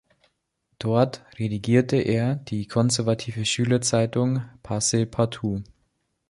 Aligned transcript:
Dort 0.79 1.23
redigierte 1.37 1.95
er 1.97 2.33
die 2.33 2.65
konservative 2.65 3.45
Schülerzeitung 3.45 4.41
"Passepartout". 4.63 5.61